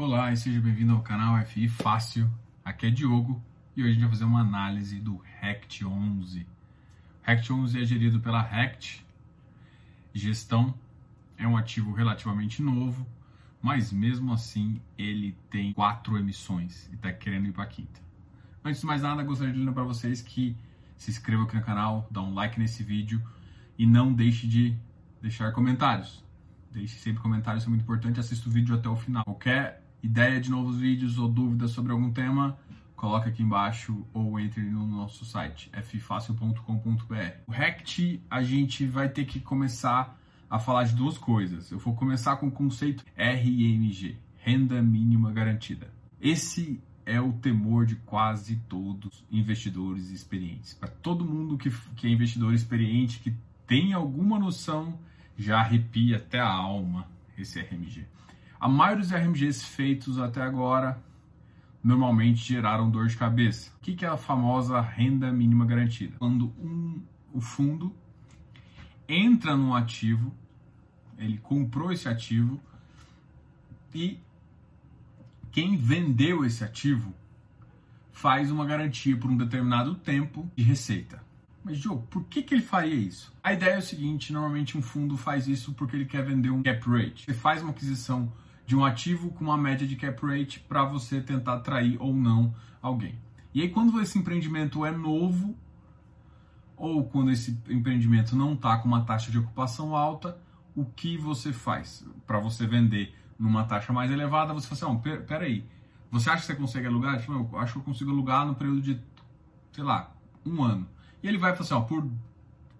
[0.00, 2.30] Olá e seja bem-vindo ao canal FI Fácil.
[2.64, 3.42] Aqui é Diogo
[3.74, 6.42] e hoje a gente vai fazer uma análise do RECT 11.
[6.42, 6.46] O
[7.26, 9.04] RECT 11 é gerido pela RECT
[10.14, 10.72] Gestão,
[11.36, 13.04] é um ativo relativamente novo,
[13.60, 18.00] mas mesmo assim ele tem quatro emissões e está querendo ir para a quinta.
[18.64, 20.56] Antes de mais nada, gostaria de lembrar para vocês que
[20.96, 23.20] se inscrevam aqui no canal, dá um like nesse vídeo
[23.76, 24.78] e não deixe de
[25.20, 26.24] deixar comentários.
[26.70, 28.20] Deixe sempre comentários, isso é muito importante.
[28.20, 29.24] Assista o vídeo até o final.
[29.24, 32.58] Qualquer ideia de novos vídeos ou dúvidas sobre algum tema,
[32.96, 37.14] coloque aqui embaixo ou entre no nosso site ffacil.com.br.
[37.46, 40.18] O RECT a gente vai ter que começar
[40.50, 41.70] a falar de duas coisas.
[41.70, 45.88] Eu vou começar com o conceito RMG, renda mínima garantida.
[46.20, 50.74] Esse é o temor de quase todos investidores experientes.
[50.74, 53.34] Para todo mundo que, que é investidor experiente, que
[53.66, 54.98] tem alguma noção,
[55.36, 58.06] já arrepia até a alma esse RMG.
[58.60, 61.00] A maioria dos RMGs feitos até agora
[61.82, 63.70] normalmente geraram dor de cabeça.
[63.76, 66.16] O que é a famosa renda mínima garantida?
[66.18, 67.00] Quando um,
[67.32, 67.94] o fundo
[69.08, 70.34] entra num ativo,
[71.16, 72.60] ele comprou esse ativo
[73.94, 74.18] e
[75.52, 77.14] quem vendeu esse ativo
[78.10, 81.22] faz uma garantia por um determinado tempo de receita.
[81.64, 83.32] Mas, Joe, por que, que ele faria isso?
[83.42, 86.62] A ideia é o seguinte: normalmente um fundo faz isso porque ele quer vender um
[86.62, 87.24] cap rate.
[87.24, 88.32] Você faz uma aquisição
[88.68, 92.54] de um ativo com uma média de cap rate para você tentar atrair ou não
[92.82, 93.18] alguém.
[93.54, 95.56] E aí, quando esse empreendimento é novo,
[96.76, 100.38] ou quando esse empreendimento não está com uma taxa de ocupação alta,
[100.76, 104.52] o que você faz para você vender numa taxa mais elevada?
[104.52, 105.64] Você fala assim: oh, peraí,
[106.10, 107.24] você acha que você consegue alugar?
[107.26, 109.00] Eu acho que eu consigo alugar no período de,
[109.72, 110.86] sei lá, um ano.
[111.22, 112.06] E ele vai falar assim: ó, por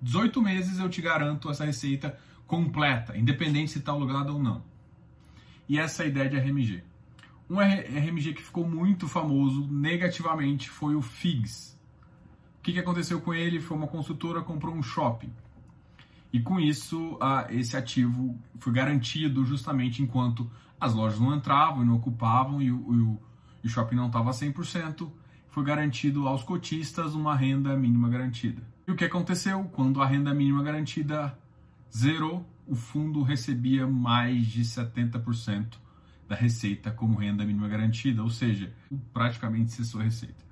[0.03, 2.15] 18 meses eu te garanto essa receita
[2.47, 4.69] completa, independente se está alugado ou não.
[5.69, 6.83] E essa é ideia de RMG.
[7.51, 11.79] Um RMG que ficou muito famoso negativamente foi o FIGS.
[12.59, 13.61] O que, que aconteceu com ele?
[13.61, 15.33] Foi uma consultora comprou um shopping.
[16.33, 17.19] E com isso,
[17.49, 23.19] esse ativo foi garantido justamente enquanto as lojas não entravam e não ocupavam e o,
[23.63, 25.11] e o shopping não estava 100%,
[25.49, 28.63] foi garantido aos cotistas uma renda mínima garantida.
[28.87, 29.65] E o que aconteceu?
[29.73, 31.37] Quando a renda mínima garantida
[31.95, 35.79] zerou, o fundo recebia mais de 70%
[36.29, 38.73] da receita como renda mínima garantida, ou seja,
[39.13, 40.47] praticamente cessou a receita.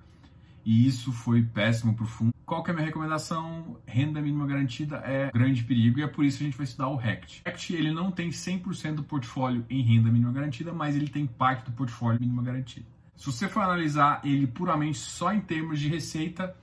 [0.64, 2.34] E isso foi péssimo para o fundo.
[2.44, 3.76] Qual que é a minha recomendação?
[3.86, 6.88] Renda mínima garantida é grande perigo e é por isso que a gente vai estudar
[6.88, 7.42] o RECT.
[7.44, 11.26] O RECT ele não tem 100% do portfólio em renda mínima garantida, mas ele tem
[11.26, 12.86] parte do portfólio mínima garantida.
[13.14, 16.56] Se você for analisar ele puramente só em termos de receita,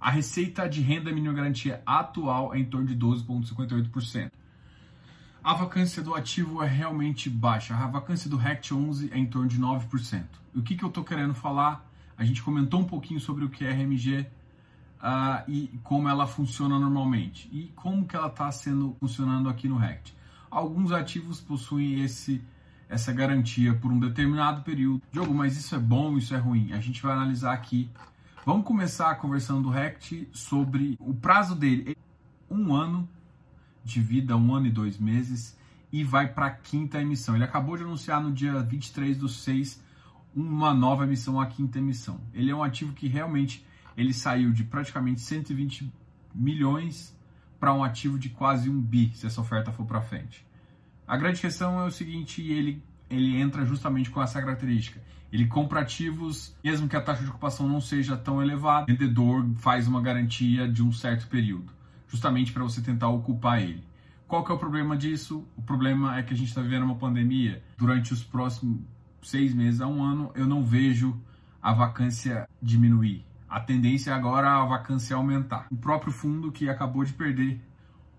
[0.00, 4.30] a receita de renda mínima garantia atual é em torno de 12,58%.
[5.48, 7.74] A vacância do ativo é realmente baixa.
[7.74, 10.26] A vacância do RECT 11 é em torno de 9%.
[10.54, 11.90] E o que, que eu estou querendo falar?
[12.18, 14.26] A gente comentou um pouquinho sobre o que é RMG uh,
[15.00, 17.48] ah, e como ela funciona normalmente.
[17.50, 20.14] E como que ela está sendo funcionando aqui no RECT.
[20.50, 22.44] Alguns ativos possuem esse,
[22.86, 25.00] essa garantia por um determinado período.
[25.10, 26.74] Diogo, mas isso é bom, isso é ruim?
[26.74, 27.88] A gente vai analisar aqui.
[28.44, 31.96] Vamos começar conversando do RECT sobre o prazo dele.
[32.50, 33.08] Um ano
[33.84, 35.56] de vida, um ano e dois meses,
[35.92, 37.34] e vai para a quinta emissão.
[37.34, 39.82] Ele acabou de anunciar no dia 23 do 6
[40.34, 42.20] uma nova emissão, a quinta emissão.
[42.34, 43.64] Ele é um ativo que realmente
[43.96, 45.92] ele saiu de praticamente 120
[46.34, 47.16] milhões
[47.58, 50.46] para um ativo de quase um bi, se essa oferta for para frente.
[51.06, 55.00] A grande questão é o seguinte, ele, ele entra justamente com essa característica.
[55.32, 59.46] Ele compra ativos, mesmo que a taxa de ocupação não seja tão elevada, o vendedor
[59.56, 61.77] faz uma garantia de um certo período
[62.08, 63.86] justamente para você tentar ocupar ele.
[64.26, 65.46] Qual que é o problema disso?
[65.56, 67.62] O problema é que a gente está vivendo uma pandemia.
[67.78, 68.80] Durante os próximos
[69.22, 71.18] seis meses a um ano, eu não vejo
[71.62, 73.24] a vacância diminuir.
[73.48, 75.66] A tendência agora é a vacância aumentar.
[75.70, 77.60] O próprio fundo que acabou de perder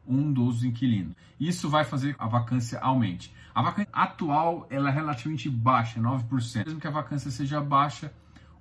[0.08, 1.16] um dos inquilinos.
[1.40, 3.32] Isso vai fazer a vacância aumente.
[3.54, 6.66] A vacância atual ela é relativamente baixa, 9%.
[6.66, 8.12] Mesmo que a vacância seja baixa,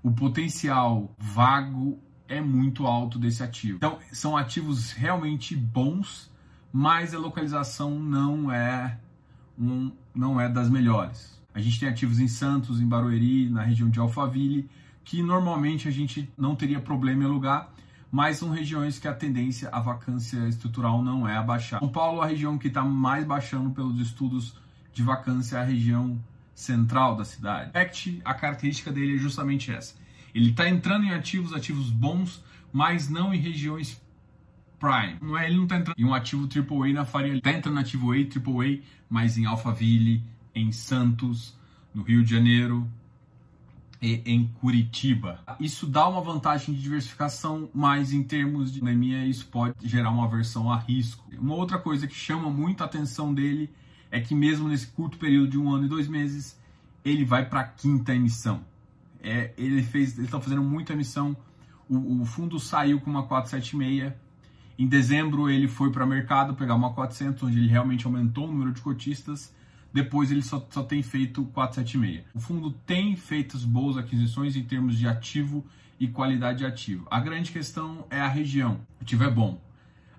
[0.03, 1.99] o potencial vago
[2.29, 3.77] é muito alto desse ativo.
[3.77, 6.31] Então, são ativos realmente bons,
[6.73, 8.99] mas a localização não é
[9.59, 11.39] um, não é das melhores.
[11.55, 14.69] A gente tem ativos em Santos, em Barueri, na região de Alphaville,
[15.05, 17.71] que normalmente a gente não teria problema em alugar,
[18.11, 21.79] mas são regiões que a tendência, a vacância estrutural não é a baixar.
[21.79, 24.55] São Paulo, a região que está mais baixando pelos estudos
[24.93, 26.19] de vacância, é a região
[26.55, 27.71] central da cidade.
[27.75, 29.95] Act, a característica dele é justamente essa
[30.35, 32.43] ele está entrando em ativos, ativos bons,
[32.73, 34.01] mas não em regiões
[34.79, 35.19] prime.
[35.21, 37.31] Não é, ele não está entrando em um ativo AAA na Faria.
[37.31, 40.23] Ele está entrando no ativo A, AAA, mas em Alphaville,
[40.55, 41.57] em Santos,
[41.93, 42.89] no Rio de Janeiro
[44.01, 45.41] e em Curitiba.
[45.59, 50.25] Isso dá uma vantagem de diversificação, mas em termos de pandemia isso pode gerar uma
[50.25, 51.25] aversão a risco.
[51.37, 53.71] Uma outra coisa que chama muito a atenção dele
[54.11, 56.59] é que mesmo nesse curto período de um ano e dois meses,
[57.05, 58.63] ele vai para a quinta emissão.
[59.23, 61.37] É, ele fez, estão fazendo muita emissão.
[61.89, 64.13] O, o, fundo saiu com uma 476.
[64.79, 68.53] Em dezembro ele foi para o mercado pegar uma 400, onde ele realmente aumentou o
[68.53, 69.55] número de cotistas.
[69.93, 72.25] Depois ele só, só tem feito 476.
[72.35, 75.65] O fundo tem feito boas aquisições em termos de ativo
[75.99, 77.07] e qualidade de ativo.
[77.11, 78.81] A grande questão é a região.
[79.01, 79.61] O ativo é bom.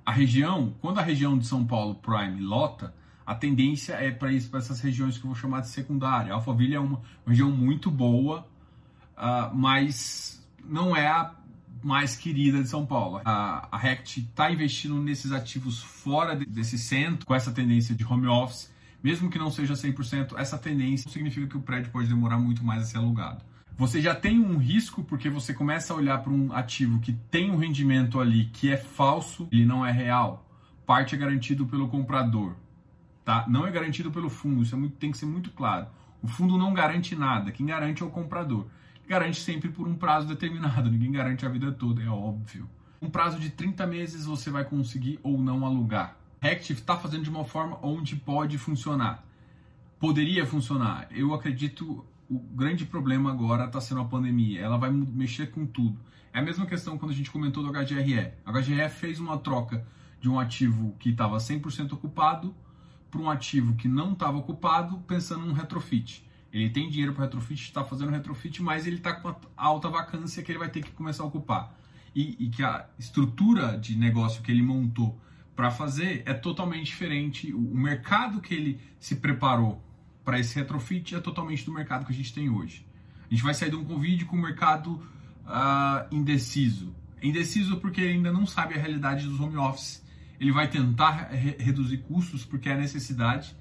[0.06, 2.94] A região, quando a região de São Paulo Prime lota,
[3.30, 6.34] a tendência é para essas regiões que eu vou chamar de secundária.
[6.34, 8.49] Alphaville é uma região muito boa,
[9.20, 11.34] uh, mas não é a
[11.84, 13.22] mais querida de São Paulo.
[13.24, 18.06] A, a Rect está investindo nesses ativos fora de, desse centro, com essa tendência de
[18.06, 18.72] home office.
[19.02, 22.84] Mesmo que não seja 100%, essa tendência significa que o prédio pode demorar muito mais
[22.84, 23.44] a ser alugado.
[23.78, 27.50] Você já tem um risco porque você começa a olhar para um ativo que tem
[27.50, 30.46] um rendimento ali que é falso, ele não é real.
[30.86, 32.56] Parte é garantido pelo comprador,
[33.24, 33.46] tá?
[33.48, 35.88] Não é garantido pelo fundo, isso é muito, tem que ser muito claro.
[36.22, 38.68] O fundo não garante nada, quem garante é o comprador
[39.10, 42.70] garante sempre por um prazo determinado, ninguém garante a vida toda, é óbvio.
[43.02, 46.16] Um prazo de 30 meses você vai conseguir ou não alugar.
[46.40, 49.26] Reactive está fazendo de uma forma onde pode funcionar.
[50.00, 51.08] Poderia funcionar.
[51.12, 54.62] Eu acredito o grande problema agora está sendo a pandemia.
[54.62, 55.98] Ela vai mexer com tudo.
[56.32, 58.32] É a mesma questão quando a gente comentou do HGRE.
[58.46, 59.84] A HGRE fez uma troca
[60.22, 62.54] de um ativo que estava 100% ocupado
[63.10, 66.24] para um ativo que não estava ocupado, pensando num retrofit.
[66.52, 70.52] Ele tem dinheiro para retrofit, está fazendo retrofit, mas ele está com alta vacância que
[70.52, 71.76] ele vai ter que começar a ocupar.
[72.16, 75.20] E, e que a estrutura de negócio que ele montou
[75.56, 77.54] para fazer é totalmente diferente.
[77.54, 79.84] O, mercado que ele se preparou
[80.24, 82.88] para esse retrofit é totalmente do mercado que a gente tem hoje.
[83.28, 84.94] A gente vai sair de um Covid com o mercado
[85.46, 86.96] uh, indeciso.
[87.22, 90.02] Indeciso porque ele ainda não sabe a realidade dos home office.
[90.40, 93.54] Ele vai tentar re reduzir custos porque é necessidade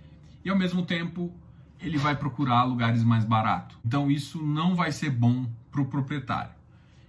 [0.44, 1.34] e ao mesmo tempo
[1.80, 3.76] ele vai procurar lugares mais baratos.
[3.84, 6.52] Então isso não vai ser bom para o proprietário.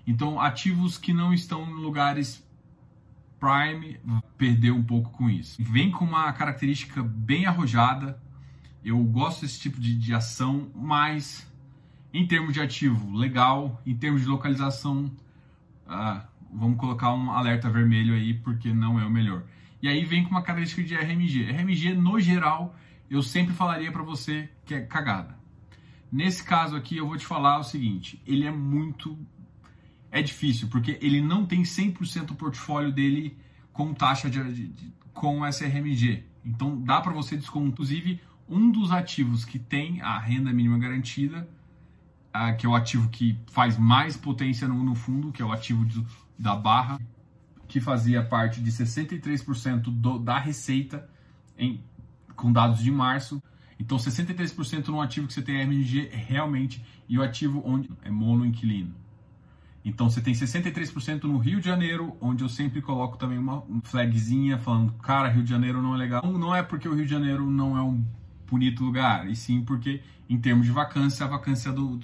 [0.06, 2.44] Então ativos que não estão em lugares
[3.40, 4.00] prime
[4.38, 5.62] perder um pouco com isso.
[5.64, 8.22] Vem com uma característica bem arrojada.
[8.84, 11.50] Eu gosto desse tipo de, de ação, mas
[12.14, 13.82] em termos de ativo, legal.
[13.86, 15.12] Em termos de localização,
[15.88, 19.44] ah, vamos colocar um alerta vermelho aí, porque não é o melhor.
[19.82, 21.52] E aí vem com uma característica de RMG.
[21.52, 22.76] RMG, no geral,
[23.10, 25.38] eu sempre falaria para você que é cagada.
[26.12, 29.18] Nesse caso aqui, eu vou te falar o seguinte: ele é muito.
[30.12, 33.38] É difícil, porque ele não tem 100% o portfólio dele
[33.72, 36.24] com taxa de, de, de com SRMG.
[36.44, 37.70] Então dá para você descontar.
[37.70, 41.48] Inclusive, um dos ativos que tem a renda mínima garantida,
[42.36, 45.52] uh, que é o ativo que faz mais potência no, no fundo, que é o
[45.52, 46.06] ativo do,
[46.38, 47.00] da barra,
[47.68, 51.08] que fazia parte de 63% do, da receita
[51.56, 51.84] em
[52.40, 53.42] com dados de março.
[53.78, 58.94] Então, 63% no ativo que você tem MG realmente e o ativo onde é monoinquilino.
[59.84, 64.58] Então, você tem 63% no Rio de Janeiro, onde eu sempre coloco também uma flagzinha
[64.58, 66.22] falando, cara, Rio de Janeiro não é legal.
[66.26, 68.04] Não é porque o Rio de Janeiro não é um
[68.48, 72.00] bonito lugar, e sim porque, em termos de vacância, a vacância do,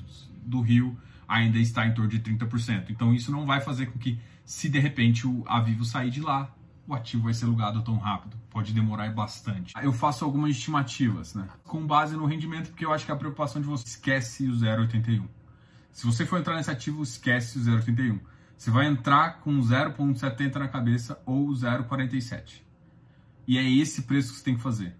[0.46, 2.86] do Rio ainda está em torno de 30%.
[2.90, 6.50] Então, isso não vai fazer com que, se de repente o Avivo sair de lá,
[6.88, 8.38] o ativo vai ser alugado tão rápido.
[8.50, 9.74] Pode demorar bastante.
[9.82, 11.48] Eu faço algumas estimativas, né?
[11.64, 15.28] Com base no rendimento, porque eu acho que a preocupação de você esquece o 0,81.
[15.92, 18.20] Se você for entrar nesse ativo, esquece o 0,81.
[18.58, 22.62] Você vai entrar com 0,70 na cabeça ou 0,47.
[23.48, 24.96] E é esse preço que você tem que fazer.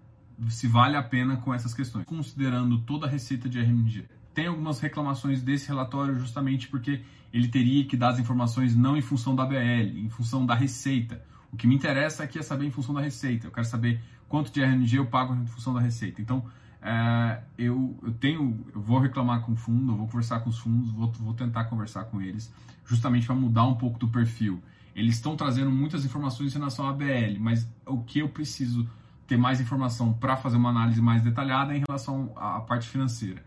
[0.48, 2.04] Se vale a pena com essas questões.
[2.04, 4.08] Considerando toda a receita de RMG.
[4.34, 7.02] Tem algumas reclamações desse relatório justamente porque
[7.32, 11.24] ele teria que dar as informações não em função da BL, em função da receita
[11.52, 13.46] o que me interessa aqui é saber em função da receita.
[13.46, 16.20] Eu quero saber quanto de RNG eu pago em função da receita.
[16.20, 16.44] Então,
[16.82, 20.58] é, eu, eu tenho, eu vou reclamar com o fundo, eu vou conversar com os
[20.58, 22.52] fundos, vou, vou tentar conversar com eles,
[22.84, 24.62] justamente para mudar um pouco do perfil.
[24.94, 28.88] Eles estão trazendo muitas informações em relação à BL, mas o que eu preciso
[29.26, 33.44] ter mais informação para fazer uma análise mais detalhada é em relação à parte financeira.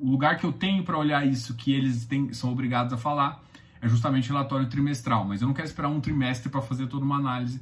[0.00, 3.42] O lugar que eu tenho para olhar isso, que eles têm, são obrigados a falar,
[3.84, 7.16] é justamente relatório trimestral, mas eu não quero esperar um trimestre para fazer toda uma
[7.16, 7.60] análise,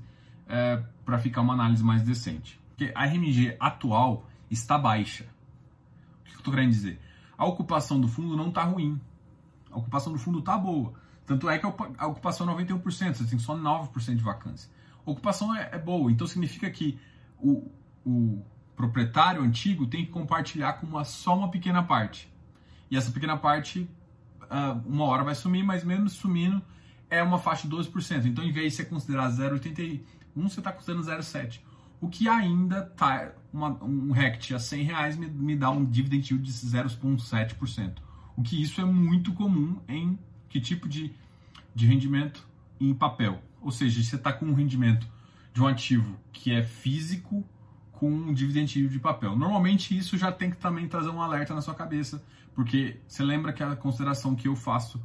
[0.48, 2.60] é, para ficar uma análise mais decente.
[2.68, 5.24] Porque a RMG atual está baixa.
[6.20, 7.00] O que eu estou querendo dizer?
[7.36, 9.00] A ocupação do fundo não está ruim.
[9.72, 10.92] A ocupação do fundo está boa.
[11.26, 14.70] Tanto é que a ocupação é 91%, você tem só 9% de vacância.
[15.04, 17.00] A ocupação é, é, boa, então significa que
[17.40, 17.68] o,
[18.06, 18.44] o
[18.76, 22.32] proprietário antigo tem que compartilhar com uma, só uma pequena parte.
[22.88, 23.90] E essa pequena parte,
[24.86, 26.62] uma hora vai sumir, mas mesmo sumindo,
[27.08, 28.26] é uma faixa de 12%.
[28.26, 30.00] Então, em vez de você considerar 0,81,
[30.34, 31.60] você está considerando 0,7.
[32.00, 36.32] O que ainda tá uma, um RECT a 100 reais me, me dá um dividend
[36.32, 37.98] yield de 0,7%.
[38.36, 40.18] O que isso é muito comum em
[40.48, 41.12] que tipo de,
[41.74, 42.46] de rendimento
[42.80, 43.40] em papel.
[43.60, 45.06] Ou seja, você está com um rendimento
[45.52, 47.44] de um ativo que é físico
[47.92, 49.36] com um dividend yield de papel.
[49.36, 53.52] Normalmente isso já tem que também trazer um alerta na sua cabeça, porque você lembra
[53.52, 55.02] que a consideração que eu faço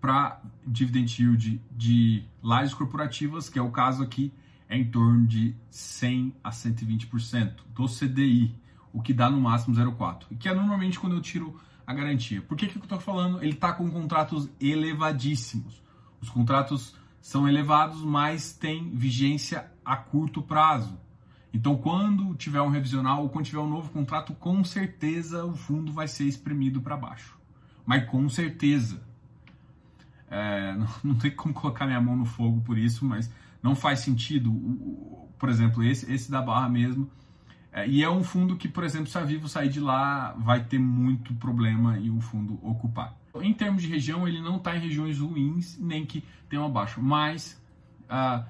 [0.00, 4.32] para dividend yield de lajes corporativas, que é o caso aqui,
[4.68, 8.54] é em torno de 100 a 120% do CDI,
[8.92, 12.42] o que dá no máximo 0,4, e que é normalmente quando eu tiro a garantia.
[12.42, 13.42] Por que, que eu estou falando?
[13.42, 15.82] Ele está com contratos elevadíssimos.
[16.20, 20.98] Os contratos são elevados, mas tem vigência a curto prazo.
[21.52, 25.92] Então, quando tiver um revisional ou quando tiver um novo contrato, com certeza o fundo
[25.92, 27.36] vai ser espremido para baixo.
[27.84, 29.02] Mas com certeza.
[30.30, 33.30] É, não, não, tem como colocar minha mão no fogo por isso, mas
[33.62, 34.50] não faz sentido.
[35.38, 37.10] Por exemplo, esse, esse da Barra mesmo.
[37.70, 40.62] É, e é um fundo que, por exemplo, se a Vivo sair de lá, vai
[40.64, 43.16] ter muito problema e o fundo ocupar.
[43.40, 47.00] Em termos de região, ele não está em regiões ruins, nem que tenha uma baixa,
[47.00, 47.60] mas.
[48.08, 48.44] Ah,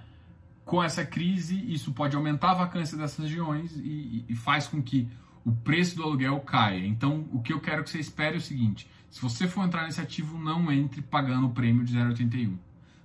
[0.72, 5.06] com essa crise, isso pode aumentar a vacância dessas regiões e, e, faz com que
[5.44, 6.86] o preço do aluguel caia.
[6.86, 9.84] Então, o que eu quero que você espere é o seguinte: se você for entrar
[9.84, 12.56] nesse ativo, não entre pagando o prêmio de 0,81.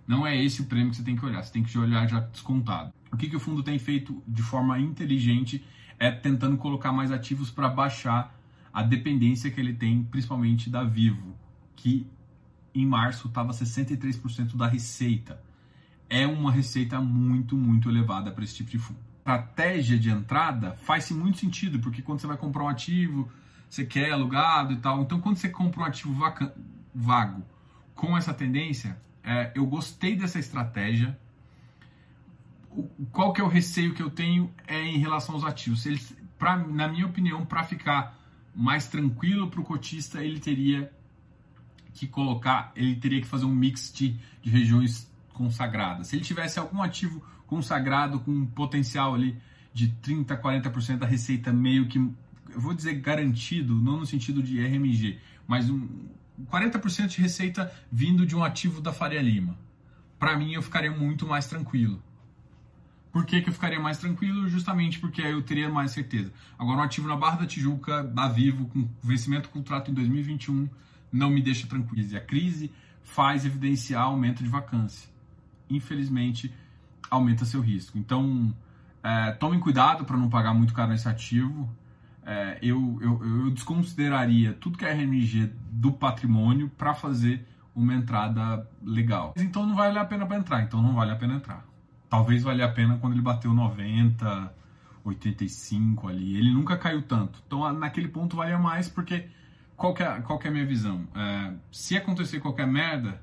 [0.08, 2.22] Não é esse o prêmio que você tem que olhar, você tem que olhar já
[2.22, 2.94] descontado.
[3.12, 5.62] O que, que o fundo tem feito de forma inteligente
[6.00, 8.34] é tentando colocar mais ativos para baixar
[8.72, 11.36] a dependência que ele tem, principalmente da Vivo,
[11.76, 12.08] que
[12.74, 15.46] em março estava 63% da receita
[16.10, 19.00] é uma receita muito, muito elevada para esse tipo de fundo.
[19.20, 23.30] Estratégia de entrada faz muito sentido, porque quando você vai comprar um ativo,
[23.70, 25.02] você quer alugado e tal.
[25.02, 26.14] Então, quando você compra um ativo
[26.96, 27.44] vago
[27.94, 31.18] com essa tendência, é, eu gostei dessa estratégia.
[32.72, 35.86] O, qual que é o receio que eu tenho é em relação aos ativos?
[35.86, 38.18] Eles, pra, na minha opinião, para ficar
[38.56, 40.92] mais tranquilo para o cotista, ele teria
[41.94, 46.04] que colocar, ele teria que fazer um mix de, de regiões consagrada.
[46.04, 49.38] Se ele tivesse algum ativo consagrado com um potencial ali
[49.72, 54.60] de 30, 40% da receita meio que, eu vou dizer garantido, não no sentido de
[54.60, 55.88] RMG, mas um
[56.52, 59.56] 40% de receita vindo de um ativo da Faria Lima.
[60.18, 62.02] Para mim eu ficaria muito mais tranquilo.
[63.12, 64.48] Por que, que eu ficaria mais tranquilo?
[64.48, 66.32] Justamente porque aí eu teria mais certeza.
[66.58, 70.70] Agora, um ativo na Barra da Tijuca, da Vivo, com vencimento contrato em 2021,
[71.12, 72.08] não me deixa tranquilo.
[72.12, 75.17] E a crise faz evidenciar aumento de vacância
[75.70, 76.54] infelizmente,
[77.10, 77.98] aumenta seu risco.
[77.98, 78.54] Então,
[79.04, 81.70] é, tomem cuidado para não pagar muito caro nesse ativo.
[82.26, 88.68] É, eu, eu, eu, desconsideraria tudo que é RMG do patrimônio para fazer uma entrada
[88.84, 89.34] legal.
[89.38, 91.64] Então não vale a pena para entrar, então não vale a pena entrar.
[92.10, 94.54] Talvez valha a pena quando ele bateu 90,
[95.06, 96.36] 85 ali.
[96.36, 97.42] Ele nunca caiu tanto.
[97.46, 99.30] Então naquele ponto valia mais porque
[99.76, 101.08] qual que é, qual que é a minha visão?
[101.16, 103.22] É, se acontecer qualquer merda,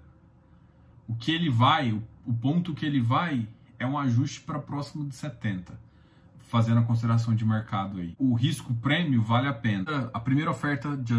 [1.09, 3.47] o que ele vai, o o ponto que ele vai
[3.79, 5.79] é um ajuste para próximo de 70,
[6.49, 8.15] fazendo a consideração de mercado aí.
[8.19, 10.11] O risco prêmio vale a pena.
[10.13, 11.15] A primeira oferta de,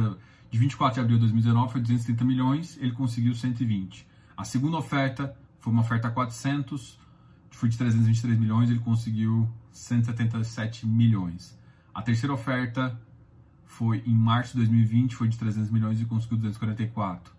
[0.50, 4.08] de 24 de abril de 2019 foi 230 milhões, ele conseguiu 120.
[4.38, 7.00] A segunda oferta foi uma oferta a 400,
[7.52, 11.58] foi de 323 milhões, ele conseguiu 177 milhões.
[11.94, 13.00] A terceira oferta
[13.66, 17.35] foi em março de 2020, foi de 300 milhões e conseguiu 244.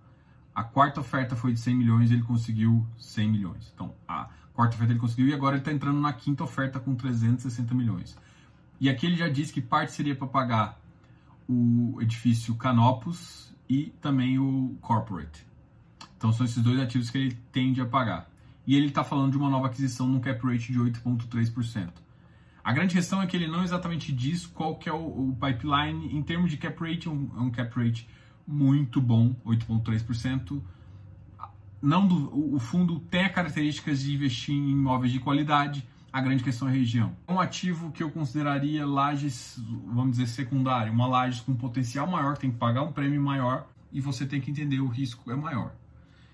[0.56, 3.70] A quarta oferta foi de 100 milhões e ele conseguiu 100 milhões.
[3.74, 6.94] Então, a quarta oferta ele conseguiu e agora ele está entrando na quinta oferta com
[6.94, 8.16] 360 milhões.
[8.80, 10.80] E aqui ele já disse que parte seria para pagar
[11.46, 15.46] o edifício Canopus e também o Corporate.
[16.16, 18.26] Então, são esses dois ativos que ele tende a pagar.
[18.66, 21.90] E ele está falando de uma nova aquisição num cap rate de 8,3%.
[22.64, 26.16] A grande questão é que ele não exatamente diz qual que é o, o pipeline
[26.16, 28.08] em termos de cap rate, é um, é um cap rate
[28.46, 30.62] muito bom, 8,3%.
[31.82, 36.68] Não do, o fundo tem características de investir em imóveis de qualidade, a grande questão
[36.68, 37.14] é a região.
[37.28, 42.50] Um ativo que eu consideraria lajes, vamos dizer, secundário, uma lajes com potencial maior, tem
[42.50, 45.74] que pagar um prêmio maior e você tem que entender o risco é maior.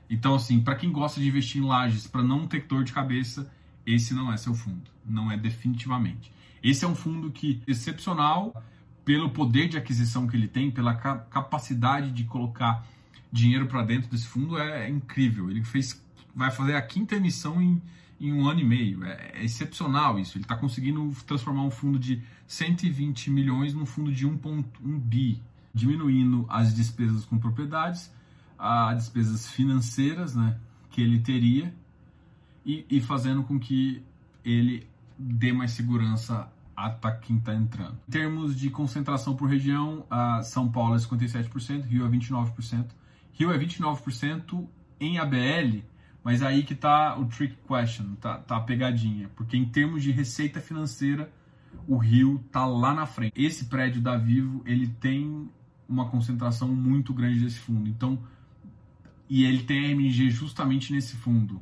[0.08, 3.50] Então, assim, para quem gosta de investir em lajes para não ter dor de cabeça,
[3.84, 6.32] esse não é seu fundo, não é definitivamente.
[6.62, 8.62] Esse é um fundo que excepcional,
[9.04, 12.86] pelo poder de aquisição que ele tem, pela capacidade de colocar
[13.32, 15.50] dinheiro para dentro desse fundo é incrível.
[15.50, 16.00] Ele fez,
[16.34, 17.82] vai fazer a quinta emissão em,
[18.20, 19.04] em um ano e meio.
[19.04, 20.36] É, é excepcional isso.
[20.36, 25.40] Ele está conseguindo transformar um fundo de 120 milhões num fundo de 1,1 bi,
[25.72, 28.12] diminuindo as despesas com propriedades,
[28.58, 30.56] as despesas financeiras né,
[30.90, 31.74] que ele teria
[32.64, 34.02] e, e fazendo com que
[34.44, 34.86] ele
[35.18, 37.98] dê mais segurança a quem está entrando.
[38.08, 40.06] Em termos de concentração por região,
[40.42, 42.86] São Paulo é 57%, Rio é 29%.
[43.32, 44.66] Rio é 29%
[45.00, 45.82] em ABL,
[46.22, 49.28] mas aí que tá o trick question, tá, tá a pegadinha.
[49.34, 51.32] Porque em termos de receita financeira,
[51.88, 53.32] o Rio tá lá na frente.
[53.34, 55.48] Esse prédio da Vivo, ele tem
[55.88, 57.88] uma concentração muito grande desse fundo.
[57.88, 58.18] Então,
[59.28, 61.60] e ele tem a MG justamente nesse fundo.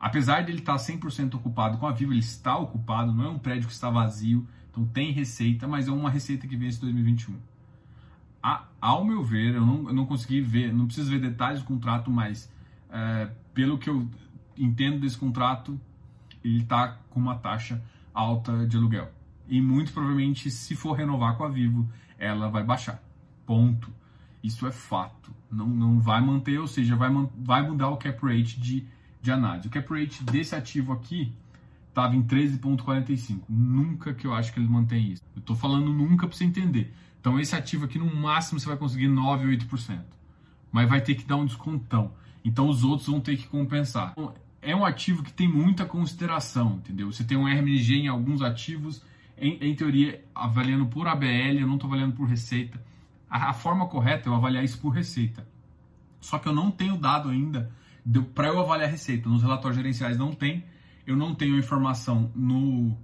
[0.00, 3.66] Apesar dele estar 100% ocupado com a Vivo, ele está ocupado, não é um prédio
[3.66, 7.34] que está vazio, então tem receita, mas é uma receita que vence em 2021.
[8.40, 11.66] A, ao meu ver, eu não, eu não consegui ver, não preciso ver detalhes do
[11.66, 12.52] contrato, mas
[12.90, 14.08] é, pelo que eu
[14.56, 15.80] entendo desse contrato,
[16.44, 17.82] ele está com uma taxa
[18.14, 19.10] alta de aluguel.
[19.48, 21.88] E muito provavelmente, se for renovar com a Vivo,
[22.18, 23.02] ela vai baixar.
[23.44, 23.92] Ponto.
[24.42, 25.32] Isso é fato.
[25.50, 28.86] Não, não vai manter, ou seja, vai, vai mudar o cap rate de
[29.28, 29.68] de análise.
[29.68, 31.32] O cap rate desse ativo aqui
[31.88, 33.42] estava em 13,45.
[33.48, 35.22] Nunca que eu acho que ele mantém isso.
[35.36, 36.94] Eu estou falando nunca para você entender.
[37.20, 40.00] Então esse ativo aqui no máximo você vai conseguir 9 8%.
[40.72, 42.12] Mas vai ter que dar um descontão.
[42.44, 44.12] Então os outros vão ter que compensar.
[44.12, 47.12] Então, é um ativo que tem muita consideração, entendeu?
[47.12, 49.02] Você tem um RMG em alguns ativos,
[49.36, 52.82] em, em teoria, avaliando por ABL, eu não estou avaliando por receita.
[53.30, 55.46] A, a forma correta é eu avaliar isso por receita.
[56.20, 57.70] Só que eu não tenho dado ainda
[58.34, 59.28] para eu avaliar a receita.
[59.28, 60.64] Nos relatórios gerenciais não tem,
[61.06, 62.96] eu não tenho informação no,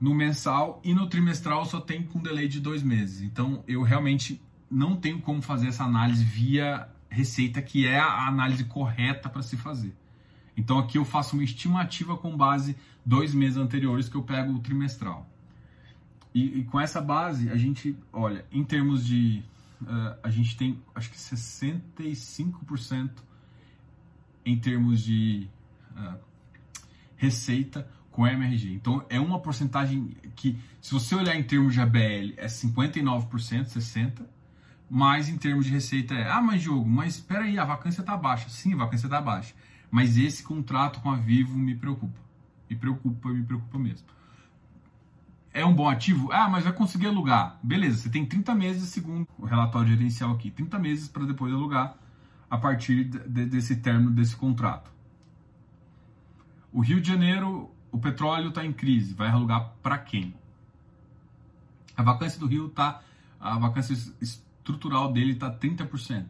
[0.00, 3.22] no mensal e no trimestral só tem com delay de dois meses.
[3.22, 4.40] Então eu realmente
[4.70, 9.56] não tenho como fazer essa análise via receita, que é a análise correta para se
[9.56, 9.94] fazer.
[10.56, 14.58] Então aqui eu faço uma estimativa com base dois meses anteriores que eu pego o
[14.58, 15.26] trimestral.
[16.34, 19.42] E, e com essa base a gente, olha, em termos de
[19.82, 23.10] uh, a gente tem acho que 65%
[24.48, 25.46] em termos de
[25.94, 26.18] uh,
[27.16, 28.72] receita com MRG.
[28.72, 34.22] Então é uma porcentagem que, se você olhar em termos de ABL, é 59%, 60%,
[34.90, 38.16] mas em termos de receita é, ah, mas Diogo, mas espera aí, a vacância está
[38.16, 38.48] baixa.
[38.48, 39.54] Sim, a vacância está baixa.
[39.90, 42.18] Mas esse contrato com a Vivo me preocupa.
[42.70, 44.06] Me preocupa, me preocupa mesmo.
[45.52, 46.32] É um bom ativo?
[46.32, 47.58] Ah, mas vai conseguir alugar.
[47.62, 51.96] Beleza, você tem 30 meses, segundo o relatório gerencial aqui, 30 meses para depois alugar
[52.50, 54.90] a partir de, desse término desse contrato.
[56.72, 60.34] O Rio de Janeiro, o petróleo está em crise, vai alugar para quem?
[61.96, 63.02] A vacância do Rio está,
[63.40, 66.26] a vacância estrutural dele está 30%.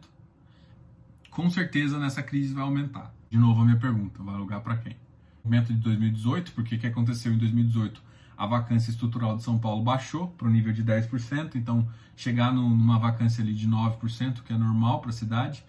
[1.29, 3.13] Com certeza nessa crise vai aumentar.
[3.29, 4.95] De novo a minha pergunta, vai alugar para quem?
[5.43, 8.01] Aumento de 2018, porque o que aconteceu em 2018?
[8.35, 12.97] A vacância estrutural de São Paulo baixou para o nível de 10%, então chegar numa
[12.97, 15.63] vacância ali de 9%, que é normal para a cidade,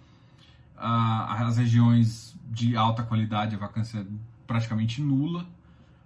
[0.80, 4.06] as regiões de alta qualidade a vacância é
[4.46, 5.46] praticamente nula,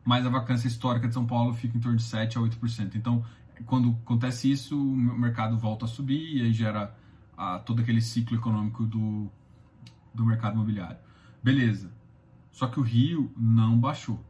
[0.05, 2.95] mas a vacância histórica de São Paulo fica em torno de 7 a 8%.
[2.97, 3.25] Então,
[3.65, 6.95] quando acontece isso, o mercado volta a subir e aí gera
[7.65, 9.31] todo aquele ciclo econômico do,
[10.13, 10.99] do mercado imobiliário.
[11.43, 11.91] Beleza.
[12.51, 14.23] Só que o Rio não baixou.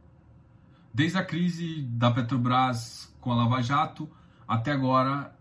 [0.93, 4.09] Desde a crise da Petrobras com a Lava Jato
[4.47, 5.35] até agora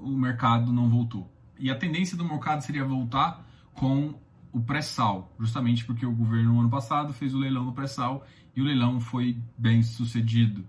[0.00, 1.30] o mercado não voltou.
[1.58, 4.14] E a tendência do mercado seria voltar com
[4.54, 8.62] o pré-sal, justamente porque o governo no ano passado fez o leilão do pré-sal e
[8.62, 10.64] o leilão foi bem sucedido.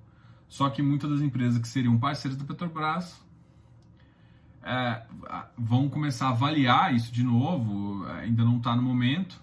[0.49, 3.23] Só que muitas das empresas que seriam parceiras da Petrobras
[4.63, 5.05] é,
[5.55, 9.39] vão começar a avaliar isso de novo, ainda não está no momento,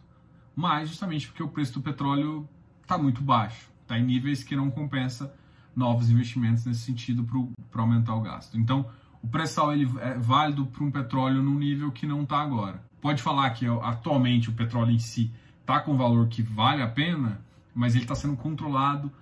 [0.57, 2.49] mas justamente porque o preço do petróleo
[2.83, 5.33] está muito baixo, está em níveis que não compensa
[5.75, 7.25] novos investimentos nesse sentido
[7.71, 8.59] para aumentar o gasto.
[8.59, 8.91] Então,
[9.23, 13.21] o pré-sal ele é válido para um petróleo num nível que não está agora pode
[13.21, 17.41] falar que atualmente o petróleo em si está com valor que vale a pena,
[17.75, 19.13] mas ele está sendo controlado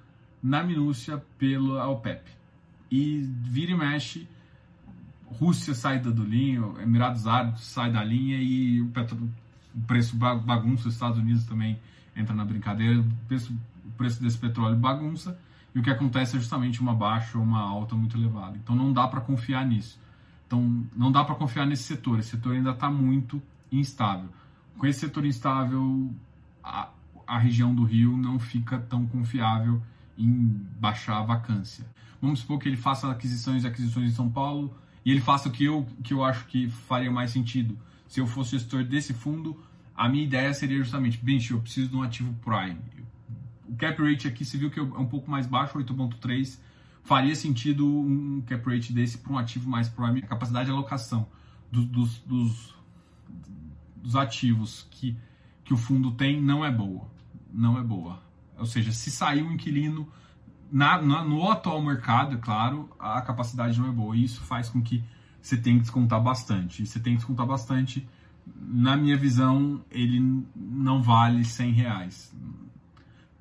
[0.42, 2.30] na minúcia pela OPEP.
[2.90, 4.28] E vira e mexe,
[5.24, 8.86] Rússia sai da do linha, Emirados Árabes sai da linha e o,
[9.74, 11.78] o preço bagunça, os Estados Unidos também
[12.14, 15.38] entra na brincadeira, o preço, o preço desse petróleo bagunça
[15.74, 18.58] e o que acontece é justamente uma baixa ou uma alta muito elevada.
[18.58, 19.98] Então não dá para confiar nisso.
[20.46, 23.40] Então não dá para confiar nesse setor, esse setor ainda está muito
[23.70, 24.28] instável.
[24.78, 26.12] Com esse setor instável,
[26.62, 26.90] a,
[27.26, 29.82] a região do Rio não fica tão confiável
[30.16, 31.86] em baixar a vacância.
[32.20, 35.52] Vamos supor que ele faça aquisições e aquisições em São Paulo e ele faça o
[35.52, 37.78] que eu, que eu acho que faria mais sentido.
[38.06, 39.58] Se eu fosse gestor desse fundo,
[39.96, 42.78] a minha ideia seria justamente, bem, eu preciso de um ativo prime.
[43.68, 46.58] o cap rate aqui, você viu que é um pouco mais baixo, 8.3.
[47.02, 50.20] Faria sentido um cap rate desse para um ativo mais prime.
[50.20, 51.26] A capacidade de alocação
[51.70, 52.74] dos, dos, dos,
[54.02, 55.16] dos ativos que,
[55.64, 57.06] que o fundo tem não é boa.
[57.52, 58.22] Não é boa.
[58.58, 60.08] Ou seja, se sair um inquilino
[60.70, 64.16] na, na, no atual mercado, é claro, a capacidade não é boa.
[64.16, 65.02] E isso faz com que
[65.40, 66.82] você tenha que descontar bastante.
[66.82, 68.06] E você tem que descontar bastante,
[68.56, 72.34] na minha visão, ele não vale 100 reais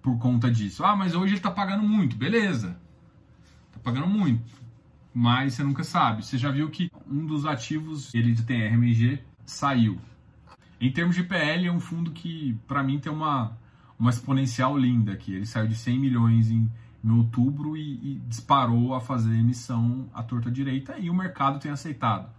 [0.01, 0.83] por conta disso.
[0.83, 2.15] Ah, mas hoje ele está pagando muito.
[2.15, 2.79] Beleza,
[3.67, 4.59] está pagando muito.
[5.13, 6.23] Mas você nunca sabe.
[6.25, 9.99] Você já viu que um dos ativos, ele tem RMG, saiu.
[10.79, 13.57] Em termos de PL, é um fundo que, para mim, tem uma,
[13.97, 15.33] uma exponencial linda aqui.
[15.33, 16.69] Ele saiu de 100 milhões em
[17.03, 21.71] em outubro e, e, disparou a fazer emissão à torta direita e o mercado tem
[21.71, 22.29] aceitado.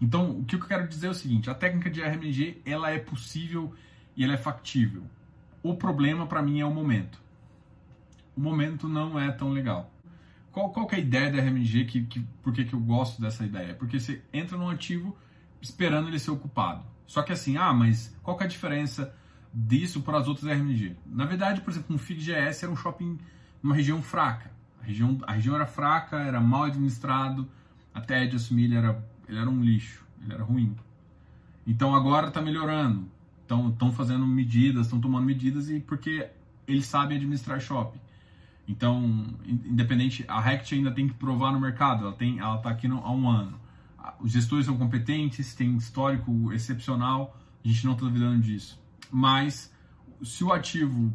[0.00, 2.98] Então, o que eu quero dizer é o seguinte: a técnica de RMG ela é
[2.98, 3.72] possível
[4.16, 5.04] e ela é factível.
[5.62, 7.20] O problema para mim é o momento.
[8.36, 9.90] O momento não é tão legal.
[10.50, 11.84] Qual, qual é a ideia da RMG?
[11.86, 13.74] Que, que, por que, que eu gosto dessa ideia?
[13.74, 15.16] Porque você entra num ativo
[15.60, 16.84] esperando ele ser ocupado.
[17.12, 19.14] Só que assim, ah, mas qual é a diferença
[19.52, 20.96] disso para as outras RMG?
[21.04, 23.18] Na verdade, por exemplo, um FIGS era um shopping
[23.62, 24.50] uma região fraca.
[24.82, 27.46] A região, a região era fraca, era mal administrado,
[27.92, 30.74] até de assumir ele era, ele era um lixo, ele era ruim.
[31.66, 33.06] Então agora está melhorando.
[33.42, 36.30] Estão fazendo medidas, estão tomando medidas e porque
[36.66, 38.00] eles sabem administrar shopping.
[38.66, 43.12] Então, independente, a Rect ainda tem que provar no mercado, ela está aqui no, há
[43.12, 43.60] um ano.
[44.20, 48.80] Os gestores são competentes, tem histórico excepcional, a gente não está duvidando disso.
[49.10, 49.72] Mas
[50.22, 51.12] se o ativo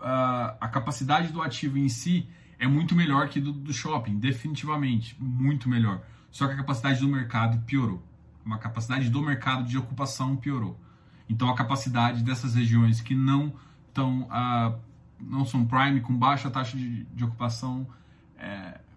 [0.00, 5.16] a, a capacidade do ativo em si é muito melhor que do, do shopping, definitivamente,
[5.18, 6.02] muito melhor.
[6.30, 8.02] Só que a capacidade do mercado piorou.
[8.44, 10.78] Uma capacidade do mercado de ocupação piorou.
[11.28, 13.52] Então a capacidade dessas regiões que não
[13.88, 14.78] estão uh,
[15.20, 17.86] não são prime com baixa taxa de, de ocupação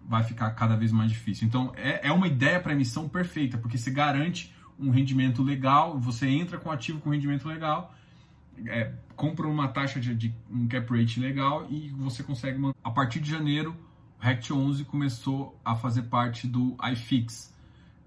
[0.08, 1.46] vai ficar cada vez mais difícil.
[1.46, 6.26] Então é, é uma ideia para emissão perfeita, porque você garante um rendimento legal, você
[6.28, 7.94] entra com ativo com rendimento legal
[8.66, 12.78] é, compra uma taxa de, de, um cap rate legal e você consegue manter.
[12.82, 13.76] A partir de janeiro,
[14.20, 17.52] o Rect 11 começou a fazer parte do iFix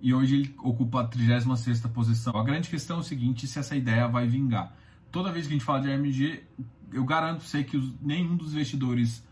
[0.02, 2.38] e hoje ele ocupa a 36 posição.
[2.38, 4.76] A grande questão é o seguinte, se essa ideia vai vingar.
[5.12, 6.44] Toda vez que a gente fala de AMG,
[6.92, 9.26] eu garanto sei que os, nenhum dos investidores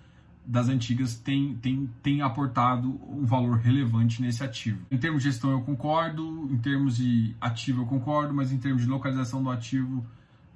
[0.45, 4.85] das antigas tem, tem, tem aportado um valor relevante nesse ativo.
[4.91, 8.83] Em termos de gestão eu concordo, em termos de ativo eu concordo, mas em termos
[8.83, 10.05] de localização do ativo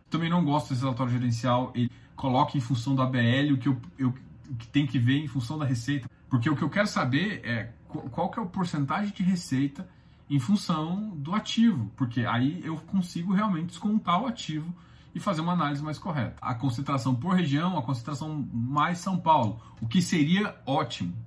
[0.09, 1.71] também não gosto desse relatório gerencial.
[1.75, 4.13] Ele coloca em função do ABL o que, eu, eu,
[4.49, 6.09] o que tem que ver em função da receita.
[6.29, 9.87] Porque o que eu quero saber é qual que é o porcentagem de receita
[10.29, 11.91] em função do ativo.
[11.95, 14.73] Porque aí eu consigo realmente descontar o ativo
[15.17, 16.35] e fazer uma análise mais correta.
[16.39, 21.17] A concentração por região, a concentração mais São Paulo, o que seria ótimo.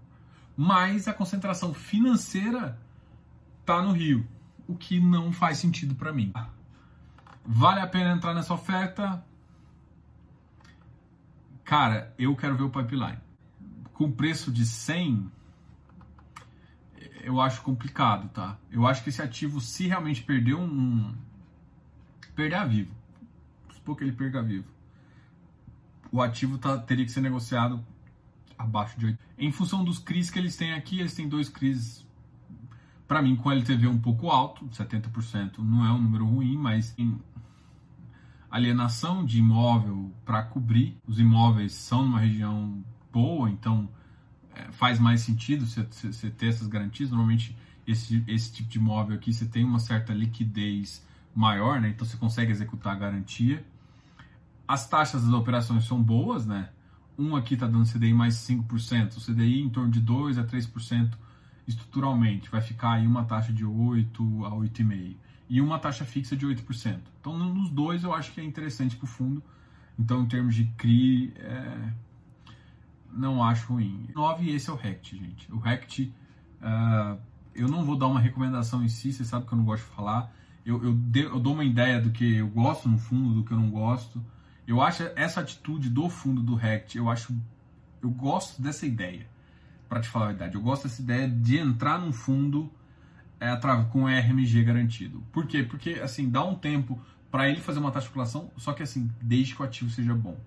[0.57, 2.79] Mas a concentração financeira
[3.61, 4.25] está no Rio,
[4.69, 6.33] o que não faz sentido para mim.
[7.45, 9.25] Vale a pena entrar nessa oferta?
[11.65, 13.19] Cara, eu quero ver o pipeline.
[13.93, 15.29] Com preço de 100,
[17.25, 18.57] eu acho complicado, tá?
[18.71, 21.13] Eu acho que esse ativo, se realmente perder um.
[22.37, 23.00] perder a vivo,
[23.91, 24.69] supor que ele perca vivo,
[26.13, 27.85] o ativo tá, teria que ser negociado
[28.57, 29.19] abaixo de 8.
[29.39, 32.07] Em função dos CRIs que eles têm aqui, eles têm dois CRIs
[33.07, 37.19] para mim, com LTV um pouco alto, 70% não é um número ruim, mas em
[38.49, 43.89] alienação de imóvel para cobrir, os imóveis são numa região boa, então
[44.55, 47.11] é, faz mais sentido você ter essas garantias.
[47.11, 51.89] Normalmente, esse, esse tipo de imóvel aqui você tem uma certa liquidez maior, né?
[51.89, 53.65] então você consegue executar a garantia.
[54.71, 56.69] As taxas das operações são boas, né?
[57.19, 61.11] Um aqui está dando CDI mais 5%, o CDI em torno de 2 a 3%
[61.67, 65.17] estruturalmente vai ficar aí uma taxa de 8 a 8,5
[65.49, 67.01] e uma taxa fixa de 8%.
[67.21, 69.43] Então, nos dois eu acho que é interessante para o fundo.
[69.99, 71.93] Então, em termos de CRI, é...
[73.13, 74.09] não acho ruim.
[74.15, 75.53] 9, esse é o RECT, gente.
[75.53, 76.15] O RECT,
[76.63, 77.19] uh,
[77.57, 79.97] eu não vou dar uma recomendação em si, você sabe que eu não gosto de
[79.97, 80.33] falar.
[80.65, 83.51] Eu, eu, de, eu dou uma ideia do que eu gosto no fundo, do que
[83.51, 84.25] eu não gosto.
[84.71, 87.37] Eu acho essa atitude do fundo do RECT, eu acho,
[88.01, 89.27] eu gosto dessa ideia
[89.89, 90.55] para te falar a verdade.
[90.55, 92.73] Eu gosto dessa ideia de entrar num fundo
[93.41, 93.51] é,
[93.91, 95.25] com RMG garantido.
[95.33, 95.65] Por quê?
[95.65, 97.03] Porque assim, dá um tempo
[97.33, 100.15] para ele fazer uma taxa de calculação, só que assim, desde que o ativo seja
[100.15, 100.39] bom.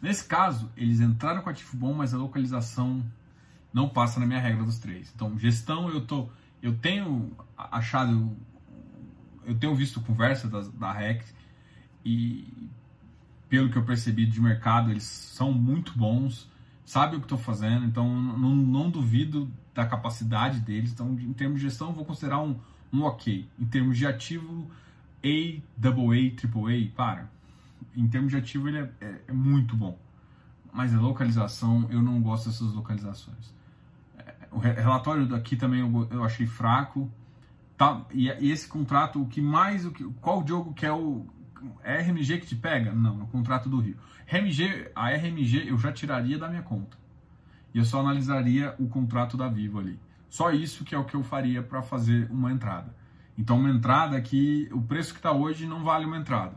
[0.00, 3.04] Nesse caso, eles entraram com ativo bom, mas a localização
[3.74, 5.12] não passa na minha regra dos três.
[5.14, 6.30] Então, gestão, eu tô,
[6.62, 8.34] eu tenho achado,
[9.44, 11.22] eu tenho visto conversa da, da REC
[12.02, 12.70] e
[13.50, 16.48] pelo que eu percebi de mercado, eles são muito bons,
[16.86, 20.92] sabem o que estão fazendo, então não, não, duvido da capacidade deles.
[20.92, 22.56] Então, em termos de gestão, vou considerar um,
[22.92, 23.48] um ok.
[23.58, 24.70] Em termos de ativo,
[25.24, 27.28] A, AA, AAA, para.
[27.96, 29.98] Em termos de ativo, ele é, é, é muito bom.
[30.72, 33.52] Mas a localização, eu não gosto dessas localizações.
[34.16, 37.10] É, o relatório aqui também eu, eu achei fraco.
[37.76, 41.26] Tá, e, e, esse contrato, o que mais, o que, qual jogo que é o
[41.82, 42.92] é RMG que te pega?
[42.92, 43.96] Não, é o contrato do Rio.
[44.26, 46.96] RMG, a RMG eu já tiraria da minha conta.
[47.74, 49.98] E eu só analisaria o contrato da Vivo ali.
[50.28, 52.94] Só isso que é o que eu faria para fazer uma entrada.
[53.36, 56.56] Então, uma entrada que o preço que está hoje não vale uma entrada.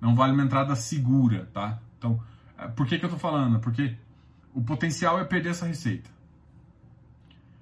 [0.00, 1.78] Não vale uma entrada segura, tá?
[1.98, 2.20] Então,
[2.58, 3.60] é, por que, que eu estou falando?
[3.60, 3.96] Porque
[4.54, 6.10] o potencial é perder essa receita.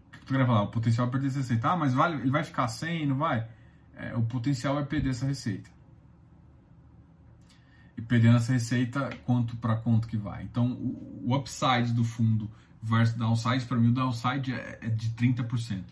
[0.08, 0.62] O que tu quer falar?
[0.62, 1.70] O potencial é perder essa receita.
[1.70, 3.46] Ah, mas vale, ele vai ficar sem, não vai?
[3.96, 5.74] É, o potencial é perder essa receita
[7.96, 10.42] e perdendo essa receita, quanto para quanto que vai.
[10.42, 12.50] Então, o, upside do fundo
[12.82, 15.82] versus downside, para mim o downside é, é, de 30%.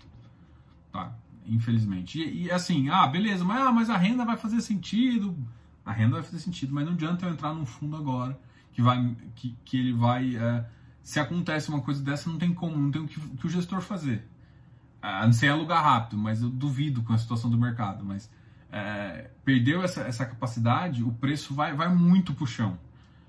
[0.90, 1.14] Tá?
[1.46, 2.18] Infelizmente.
[2.18, 5.36] E, e, assim, ah, beleza, mas, ah, mas a renda vai fazer sentido.
[5.84, 8.38] A renda vai fazer sentido, mas não adianta eu entrar num fundo agora
[8.72, 10.36] que, vai, que, que ele vai.
[10.36, 10.66] É,
[11.02, 13.80] se acontece uma coisa dessa, não tem como, não tem o que, que o gestor
[13.80, 14.28] fazer.
[15.00, 18.04] A não ser alugar rápido, mas eu duvido com a situação do mercado.
[18.04, 18.30] Mas
[18.72, 22.78] é, perdeu essa, essa capacidade, o preço vai, vai muito pro chão.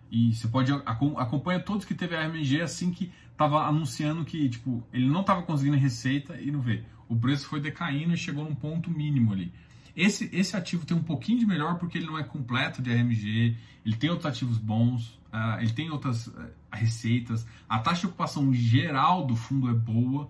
[0.10, 4.84] E você pode acompanha todos que teve a RMG assim que estava anunciando que tipo
[4.94, 6.84] ele não estava conseguindo receita e não vê.
[7.10, 9.52] O preço foi decaindo e chegou num ponto mínimo ali.
[9.96, 13.58] Esse, esse ativo tem um pouquinho de melhor porque ele não é completo de RMG,
[13.86, 18.52] ele tem outros ativos bons, uh, ele tem outras uh, receitas, a taxa de ocupação
[18.54, 20.30] geral do fundo é boa,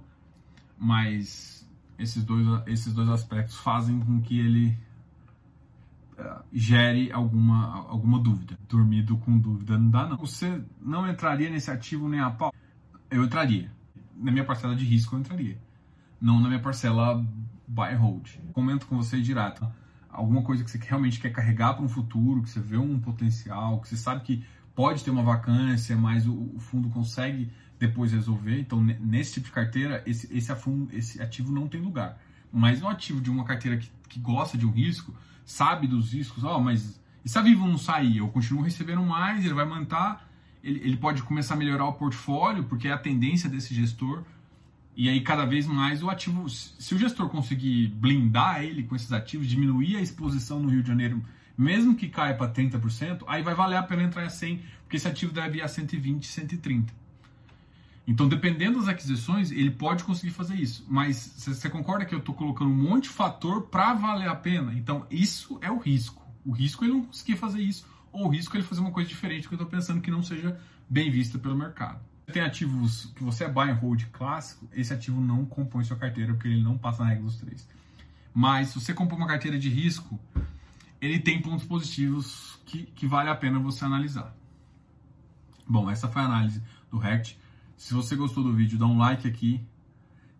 [0.77, 1.65] mas
[1.97, 4.77] esses dois, esses dois aspectos fazem com que ele
[6.51, 8.57] gere alguma, alguma dúvida.
[8.67, 10.17] Dormido com dúvida não dá, não.
[10.17, 12.53] Você não entraria nesse ativo nem a pau?
[13.09, 13.71] Eu entraria.
[14.15, 15.57] Na minha parcela de risco, eu entraria.
[16.19, 17.25] Não na minha parcela
[17.67, 18.27] buy hold.
[18.53, 19.67] Comento com você direto.
[20.09, 23.79] Alguma coisa que você realmente quer carregar para um futuro, que você vê um potencial,
[23.81, 28.59] que você sabe que pode ter uma vacância, mas o, fundo consegue depois resolver.
[28.59, 30.51] Então, nesse tipo de carteira, esse, esse,
[30.91, 32.19] esse ativo não tem lugar.
[32.53, 35.13] Mas no ativo de uma carteira que, que gosta de um risco,
[35.43, 38.17] sabe dos riscos, ó, oh, mas e se a Vivo não sair?
[38.17, 40.17] Eu continuo recebendo mais, ele vai manter,
[40.61, 44.23] ele, ele pode começar a melhorar o portfólio, porque é a tendência desse gestor.
[44.95, 49.11] E aí, cada vez mais, o ativo, se o gestor conseguir blindar ele com esses
[49.11, 51.23] ativos, diminuir a exposição no Rio de Janeiro,
[51.57, 55.07] mesmo que caia para 30%, aí vai valer a pena entrar a 100, porque esse
[55.07, 56.93] ativo deve ir a 120, 130.
[58.05, 60.85] Então, dependendo das aquisições, ele pode conseguir fazer isso.
[60.89, 64.73] Mas você concorda que eu estou colocando um monte de fator para valer a pena?
[64.73, 66.21] Então, isso é o risco.
[66.45, 68.91] O risco é ele não conseguir fazer isso, ou o risco é ele fazer uma
[68.91, 72.01] coisa diferente que eu estou pensando que não seja bem vista pelo mercado.
[72.31, 76.33] Tem ativos que você é buy and hold clássico, esse ativo não compõe sua carteira
[76.33, 77.67] porque ele não passa na regra dos três.
[78.33, 80.19] Mas se você compõe uma carteira de risco,
[80.99, 84.35] ele tem pontos positivos que, que vale a pena você analisar.
[85.67, 87.37] Bom, essa foi a análise do RECT.
[87.83, 89.61] Se você gostou do vídeo, dá um like aqui.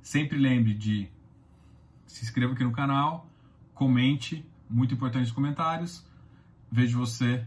[0.02, 1.10] Sempre lembre de
[2.08, 3.28] se inscreva aqui no canal,
[3.74, 6.06] comente, muito importante os comentários.
[6.72, 7.46] Vejo você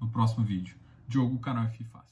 [0.00, 0.74] no próximo vídeo.
[1.06, 2.05] Diogo, canal F Fácil.